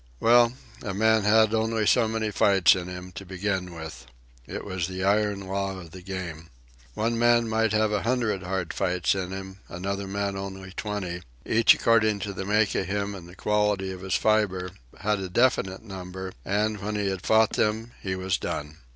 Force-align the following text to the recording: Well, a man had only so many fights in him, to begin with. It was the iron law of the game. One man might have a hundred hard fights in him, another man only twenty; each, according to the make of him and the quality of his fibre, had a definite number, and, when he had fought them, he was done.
Well, 0.19 0.53
a 0.81 0.95
man 0.95 1.25
had 1.25 1.53
only 1.53 1.85
so 1.85 2.07
many 2.07 2.31
fights 2.31 2.73
in 2.75 2.87
him, 2.87 3.11
to 3.11 3.23
begin 3.23 3.71
with. 3.75 4.07
It 4.47 4.65
was 4.65 4.87
the 4.87 5.03
iron 5.03 5.41
law 5.41 5.77
of 5.79 5.91
the 5.91 6.01
game. 6.01 6.49
One 6.95 7.19
man 7.19 7.47
might 7.47 7.71
have 7.73 7.91
a 7.91 8.01
hundred 8.01 8.41
hard 8.41 8.73
fights 8.73 9.13
in 9.13 9.29
him, 9.31 9.59
another 9.69 10.07
man 10.07 10.35
only 10.35 10.71
twenty; 10.71 11.21
each, 11.45 11.75
according 11.75 12.17
to 12.21 12.33
the 12.33 12.45
make 12.45 12.73
of 12.73 12.87
him 12.87 13.13
and 13.13 13.29
the 13.29 13.35
quality 13.35 13.91
of 13.91 14.01
his 14.01 14.15
fibre, 14.15 14.71
had 15.01 15.19
a 15.19 15.29
definite 15.29 15.83
number, 15.83 16.33
and, 16.43 16.79
when 16.79 16.95
he 16.95 17.07
had 17.07 17.21
fought 17.23 17.51
them, 17.53 17.91
he 18.01 18.15
was 18.15 18.39
done. 18.39 18.77